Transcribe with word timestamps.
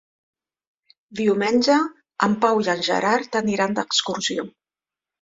Diumenge 1.19 1.77
en 2.29 2.39
Pau 2.47 2.65
i 2.65 2.73
en 2.77 2.85
Gerard 2.91 3.41
aniran 3.45 3.81
d'excursió. 3.81 4.53